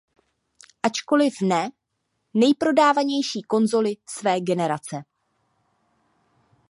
[0.83, 1.69] Ačkoliv ne
[2.33, 5.03] nejprodávanější konzoli své generace.